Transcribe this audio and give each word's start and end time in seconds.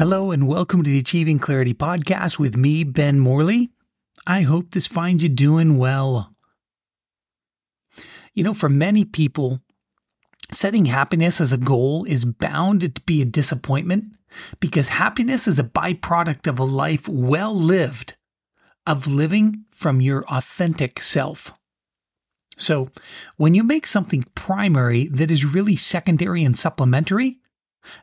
Hello, 0.00 0.30
and 0.30 0.48
welcome 0.48 0.82
to 0.82 0.88
the 0.88 0.96
Achieving 0.96 1.38
Clarity 1.38 1.74
podcast 1.74 2.38
with 2.38 2.56
me, 2.56 2.84
Ben 2.84 3.20
Morley. 3.20 3.68
I 4.26 4.40
hope 4.40 4.70
this 4.70 4.86
finds 4.86 5.22
you 5.22 5.28
doing 5.28 5.76
well. 5.76 6.34
You 8.32 8.42
know, 8.42 8.54
for 8.54 8.70
many 8.70 9.04
people, 9.04 9.60
setting 10.50 10.86
happiness 10.86 11.38
as 11.38 11.52
a 11.52 11.58
goal 11.58 12.04
is 12.04 12.24
bound 12.24 12.80
to 12.80 13.02
be 13.02 13.20
a 13.20 13.26
disappointment 13.26 14.16
because 14.58 14.88
happiness 14.88 15.46
is 15.46 15.58
a 15.58 15.64
byproduct 15.64 16.46
of 16.46 16.58
a 16.58 16.64
life 16.64 17.06
well 17.06 17.54
lived, 17.54 18.16
of 18.86 19.06
living 19.06 19.66
from 19.70 20.00
your 20.00 20.24
authentic 20.28 21.02
self. 21.02 21.52
So, 22.56 22.88
when 23.36 23.54
you 23.54 23.62
make 23.62 23.86
something 23.86 24.24
primary 24.34 25.08
that 25.08 25.30
is 25.30 25.44
really 25.44 25.76
secondary 25.76 26.42
and 26.42 26.58
supplementary, 26.58 27.39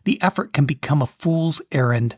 the 0.03 0.21
effort 0.21 0.53
can 0.53 0.65
become 0.65 1.01
a 1.01 1.07
fool's 1.07 1.61
errand. 1.71 2.17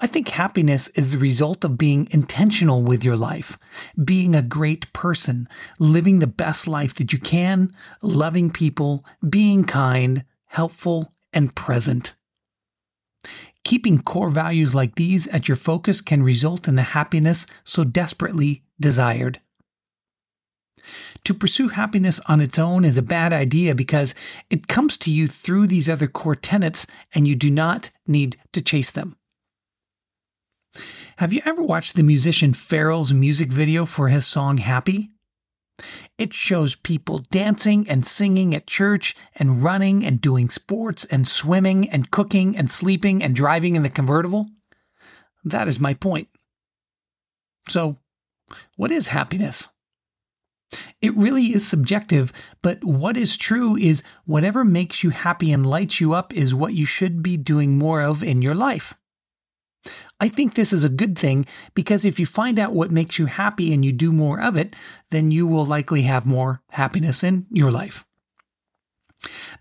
I 0.00 0.06
think 0.06 0.28
happiness 0.28 0.88
is 0.88 1.10
the 1.10 1.18
result 1.18 1.64
of 1.64 1.78
being 1.78 2.08
intentional 2.10 2.82
with 2.82 3.02
your 3.02 3.16
life, 3.16 3.58
being 4.02 4.34
a 4.34 4.42
great 4.42 4.92
person, 4.92 5.48
living 5.78 6.18
the 6.18 6.26
best 6.26 6.68
life 6.68 6.94
that 6.96 7.12
you 7.12 7.18
can, 7.18 7.74
loving 8.02 8.50
people, 8.50 9.04
being 9.26 9.64
kind, 9.64 10.24
helpful, 10.46 11.14
and 11.32 11.54
present. 11.54 12.14
Keeping 13.64 14.02
core 14.02 14.30
values 14.30 14.74
like 14.74 14.94
these 14.94 15.26
at 15.28 15.48
your 15.48 15.56
focus 15.56 16.00
can 16.00 16.22
result 16.22 16.68
in 16.68 16.74
the 16.74 16.82
happiness 16.82 17.46
so 17.64 17.82
desperately 17.82 18.62
desired. 18.78 19.40
To 21.24 21.34
pursue 21.34 21.68
happiness 21.68 22.20
on 22.26 22.40
its 22.40 22.58
own 22.58 22.84
is 22.84 22.98
a 22.98 23.02
bad 23.02 23.32
idea 23.32 23.74
because 23.74 24.14
it 24.50 24.68
comes 24.68 24.96
to 24.98 25.10
you 25.10 25.28
through 25.28 25.66
these 25.66 25.88
other 25.88 26.06
core 26.06 26.34
tenets 26.34 26.86
and 27.14 27.26
you 27.26 27.34
do 27.34 27.50
not 27.50 27.90
need 28.06 28.36
to 28.52 28.62
chase 28.62 28.90
them. 28.90 29.16
Have 31.16 31.32
you 31.32 31.40
ever 31.44 31.62
watched 31.62 31.96
the 31.96 32.02
musician 32.02 32.52
Pharrell's 32.52 33.12
music 33.12 33.50
video 33.50 33.86
for 33.86 34.08
his 34.08 34.26
song 34.26 34.58
Happy? 34.58 35.10
It 36.18 36.32
shows 36.32 36.74
people 36.74 37.18
dancing 37.30 37.88
and 37.88 38.06
singing 38.06 38.54
at 38.54 38.66
church 38.66 39.14
and 39.34 39.62
running 39.62 40.04
and 40.04 40.20
doing 40.20 40.48
sports 40.48 41.04
and 41.06 41.26
swimming 41.28 41.88
and 41.88 42.10
cooking 42.10 42.56
and 42.56 42.70
sleeping 42.70 43.22
and 43.22 43.34
driving 43.34 43.76
in 43.76 43.82
the 43.82 43.90
convertible. 43.90 44.46
That 45.44 45.68
is 45.68 45.78
my 45.78 45.94
point. 45.94 46.28
So, 47.68 47.98
what 48.76 48.90
is 48.90 49.08
happiness? 49.08 49.68
It 51.00 51.16
really 51.16 51.54
is 51.54 51.66
subjective, 51.66 52.32
but 52.62 52.82
what 52.82 53.16
is 53.16 53.36
true 53.36 53.76
is 53.76 54.02
whatever 54.24 54.64
makes 54.64 55.04
you 55.04 55.10
happy 55.10 55.52
and 55.52 55.64
lights 55.64 56.00
you 56.00 56.12
up 56.12 56.34
is 56.34 56.54
what 56.54 56.74
you 56.74 56.84
should 56.84 57.22
be 57.22 57.36
doing 57.36 57.78
more 57.78 58.02
of 58.02 58.22
in 58.22 58.42
your 58.42 58.54
life. 58.54 58.94
I 60.18 60.28
think 60.28 60.54
this 60.54 60.72
is 60.72 60.82
a 60.82 60.88
good 60.88 61.16
thing 61.16 61.46
because 61.74 62.04
if 62.04 62.18
you 62.18 62.26
find 62.26 62.58
out 62.58 62.72
what 62.72 62.90
makes 62.90 63.18
you 63.18 63.26
happy 63.26 63.72
and 63.72 63.84
you 63.84 63.92
do 63.92 64.10
more 64.10 64.40
of 64.40 64.56
it, 64.56 64.74
then 65.10 65.30
you 65.30 65.46
will 65.46 65.66
likely 65.66 66.02
have 66.02 66.26
more 66.26 66.62
happiness 66.70 67.22
in 67.22 67.46
your 67.50 67.70
life. 67.70 68.04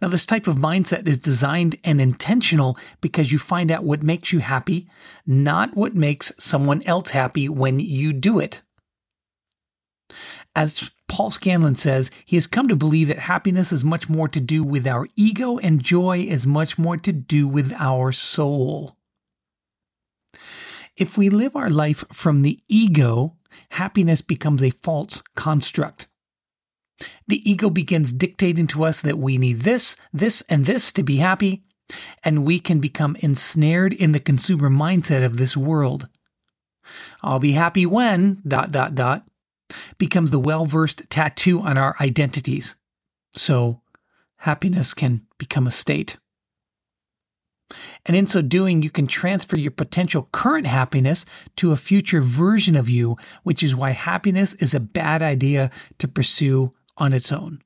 Now, 0.02 0.08
this 0.10 0.26
type 0.26 0.48
of 0.48 0.58
mindset 0.58 1.08
is 1.08 1.18
designed 1.18 1.78
and 1.84 2.00
intentional 2.00 2.78
because 3.02 3.32
you 3.32 3.40
find 3.40 3.72
out 3.72 3.84
what 3.84 4.04
makes 4.04 4.32
you 4.32 4.40
happy, 4.40 4.88
not 5.26 5.76
what 5.76 5.96
makes 5.96 6.32
someone 6.38 6.84
else 6.84 7.12
happy 7.12 7.50
when 7.50 7.80
you 7.80 8.14
do 8.14 8.40
it. 8.40 8.62
As 10.56 10.90
Paul 11.08 11.32
Scanlon 11.32 11.76
says, 11.76 12.12
he 12.26 12.38
has 12.38 12.48
come 12.48 12.68
to 12.70 12.76
believe 12.76 13.10
that 13.10 13.20
happiness 13.20 13.74
is 13.74 13.84
much 13.84 14.10
more 14.10 14.30
to 14.30 14.40
do 14.40 14.64
with 14.64 14.88
our 14.88 15.08
ego 15.16 15.58
and 15.58 15.84
joy 15.84 16.20
is 16.20 16.48
much 16.48 16.78
more 16.78 16.98
to 16.98 17.12
do 17.12 17.48
with 17.48 17.74
our 17.74 18.12
soul. 18.12 18.98
If 20.98 21.18
we 21.18 21.30
live 21.30 21.56
our 21.58 21.70
life 21.70 22.06
from 22.12 22.42
the 22.42 22.60
ego, 22.70 23.36
happiness 23.72 24.22
becomes 24.22 24.64
a 24.64 24.70
false 24.70 25.22
construct. 25.36 26.08
The 27.28 27.50
ego 27.50 27.70
begins 27.70 28.14
dictating 28.14 28.68
to 28.68 28.86
us 28.86 29.02
that 29.02 29.18
we 29.18 29.38
need 29.38 29.62
this, 29.62 29.98
this, 30.14 30.42
and 30.48 30.66
this 30.66 30.94
to 30.94 31.04
be 31.04 31.18
happy, 31.18 31.64
and 32.24 32.46
we 32.46 32.60
can 32.60 32.80
become 32.80 33.18
ensnared 33.20 33.92
in 33.92 34.14
the 34.14 34.22
consumer 34.22 34.70
mindset 34.70 35.26
of 35.26 35.36
this 35.36 35.58
world. 35.58 36.08
I'll 37.22 37.40
be 37.40 37.54
happy 37.54 37.86
when, 37.86 38.42
dot, 38.48 38.72
dot, 38.72 38.96
dot, 38.96 39.28
becomes 39.98 40.32
the 40.32 40.40
well 40.40 40.66
versed 40.66 41.10
tattoo 41.10 41.62
on 41.62 41.78
our 41.78 41.96
identities. 42.00 42.76
So 43.34 43.82
happiness 44.38 44.94
can 44.94 45.26
become 45.38 45.68
a 45.68 45.72
state. 45.72 46.18
And 48.06 48.16
in 48.16 48.28
so 48.28 48.42
doing, 48.42 48.84
you 48.84 48.92
can 48.92 49.08
transfer 49.08 49.58
your 49.58 49.72
potential 49.72 50.30
current 50.32 50.68
happiness 50.68 51.26
to 51.56 51.72
a 51.72 51.76
future 51.76 52.22
version 52.22 52.76
of 52.76 52.90
you, 52.90 53.18
which 53.44 53.64
is 53.64 53.76
why 53.76 53.92
happiness 53.92 54.54
is 54.56 54.74
a 54.74 54.80
bad 54.80 55.24
idea 55.24 55.72
to 55.98 56.08
pursue 56.08 56.74
on 56.98 57.12
its 57.12 57.32
own. 57.32 57.62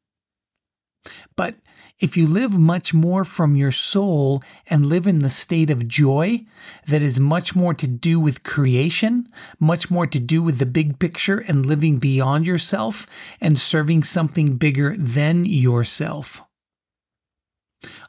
But 1.35 1.55
if 1.99 2.15
you 2.15 2.27
live 2.27 2.57
much 2.57 2.93
more 2.93 3.25
from 3.25 3.55
your 3.55 3.71
soul 3.71 4.41
and 4.67 4.85
live 4.85 5.05
in 5.05 5.19
the 5.19 5.29
state 5.29 5.69
of 5.69 5.87
joy 5.87 6.45
that 6.87 7.01
is 7.01 7.19
much 7.19 7.55
more 7.55 7.73
to 7.73 7.87
do 7.87 8.19
with 8.19 8.43
creation, 8.43 9.27
much 9.59 9.91
more 9.91 10.07
to 10.07 10.19
do 10.19 10.41
with 10.41 10.59
the 10.59 10.65
big 10.65 10.99
picture 10.99 11.39
and 11.39 11.65
living 11.65 11.97
beyond 11.97 12.47
yourself 12.47 13.05
and 13.41 13.59
serving 13.59 14.03
something 14.03 14.55
bigger 14.55 14.95
than 14.97 15.45
yourself. 15.45 16.41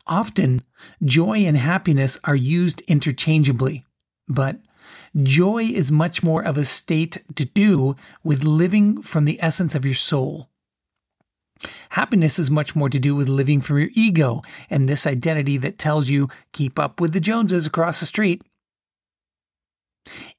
Often, 0.07 0.62
joy 1.05 1.39
and 1.39 1.57
happiness 1.57 2.19
are 2.25 2.37
used 2.37 2.83
interchangeably, 2.83 3.84
but 4.28 4.61
joy 5.21 5.65
is 5.65 5.93
much 5.93 6.22
more 6.22 6.43
of 6.43 6.57
a 6.57 6.65
state 6.65 7.19
to 7.37 7.45
do 7.45 7.97
with 8.22 8.45
living 8.45 9.03
from 9.03 9.25
the 9.25 9.41
essence 9.43 9.75
of 9.75 9.84
your 9.84 9.95
soul. 9.95 10.50
Happiness 11.91 12.38
is 12.38 12.50
much 12.50 12.75
more 12.75 12.88
to 12.88 12.98
do 12.98 13.15
with 13.15 13.28
living 13.28 13.60
from 13.60 13.78
your 13.78 13.91
ego 13.94 14.43
and 14.71 14.88
this 14.88 15.06
identity 15.06 15.56
that 15.59 15.78
tells 15.78 16.09
you, 16.09 16.28
keep 16.53 16.78
up 16.78 17.00
with 17.00 17.12
the 17.12 17.21
Joneses 17.21 17.66
across 17.66 18.00
the 18.00 18.06
street. 18.06 18.43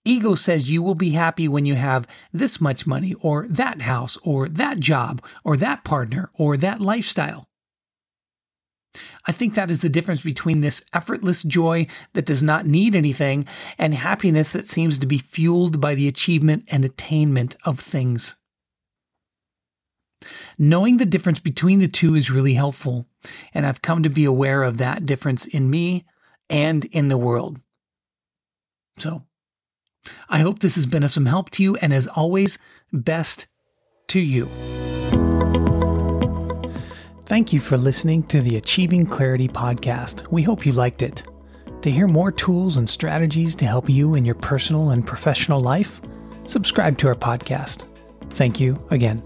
Ego 0.04 0.34
says 0.34 0.72
you 0.72 0.82
will 0.82 0.96
be 0.96 1.12
happy 1.12 1.48
when 1.48 1.66
you 1.66 1.76
have 1.76 2.08
this 2.34 2.60
much 2.60 2.88
money, 2.88 3.14
or 3.22 3.48
that 3.48 3.84
house, 3.84 4.18
or 4.24 4.50
that 4.50 4.80
job, 4.80 5.24
or 5.44 5.56
that 5.56 5.84
partner, 5.84 6.32
or 6.34 6.58
that 6.58 6.82
lifestyle. 6.82 7.48
I 9.28 9.32
think 9.32 9.54
that 9.54 9.72
is 9.72 9.82
the 9.82 9.90
difference 9.90 10.22
between 10.22 10.62
this 10.62 10.84
effortless 10.94 11.44
joy 11.44 11.88
that 12.14 12.26
does 12.26 12.44
not 12.44 12.66
need 12.66 12.96
anything 12.96 13.46
and 13.78 13.94
happiness 13.94 14.52
that 14.52 14.68
seems 14.68 14.98
to 14.98 15.06
be 15.06 15.20
fueled 15.20 15.80
by 15.80 15.96
the 15.96 16.08
achievement 16.08 16.66
and 16.70 16.84
attainment 16.84 17.56
of 17.64 17.80
things. 17.80 18.36
Knowing 20.58 20.98
the 20.98 21.06
difference 21.06 21.40
between 21.40 21.80
the 21.80 21.88
two 21.88 22.16
is 22.16 22.32
really 22.32 22.54
helpful, 22.54 23.08
and 23.54 23.66
I've 23.66 23.82
come 23.82 24.04
to 24.04 24.10
be 24.10 24.26
aware 24.26 24.64
of 24.64 24.78
that 24.78 25.06
difference 25.06 25.46
in 25.46 25.70
me 25.70 26.06
and 26.50 26.86
in 26.86 27.08
the 27.08 27.18
world. 27.18 27.60
So, 28.98 29.24
I 30.30 30.40
hope 30.40 30.60
this 30.60 30.76
has 30.76 30.86
been 30.86 31.04
of 31.04 31.12
some 31.12 31.26
help 31.26 31.50
to 31.52 31.64
you, 31.64 31.76
and 31.78 31.94
as 31.94 32.08
always, 32.08 32.58
best 32.92 33.48
to 34.10 34.20
you. 34.20 34.50
Thank 37.26 37.54
you 37.54 37.60
for 37.60 37.78
listening 37.78 38.24
to 38.24 38.42
the 38.42 38.58
Achieving 38.58 39.06
Clarity 39.06 39.48
podcast. 39.48 40.30
We 40.32 40.44
hope 40.44 40.66
you 40.66 40.74
liked 40.74 41.02
it. 41.02 41.24
To 41.82 41.90
hear 41.90 42.08
more 42.08 42.32
tools 42.32 42.78
and 42.78 42.90
strategies 42.90 43.56
to 43.56 43.66
help 43.66 43.90
you 43.90 44.16
in 44.16 44.26
your 44.26 44.36
personal 44.36 44.90
and 44.90 45.08
professional 45.08 45.60
life, 45.60 46.02
subscribe 46.46 46.98
to 47.00 47.08
our 47.08 47.16
podcast. 47.16 47.86
Thank 48.32 48.60
you 48.60 48.86
again. 48.92 49.22